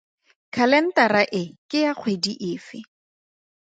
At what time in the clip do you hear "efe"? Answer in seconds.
2.51-2.77